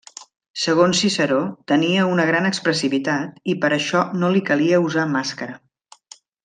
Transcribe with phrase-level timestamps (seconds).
[0.61, 1.37] Segons Ciceró
[1.73, 5.61] tenia una gran expressivitat i per això no li calia usar mascara.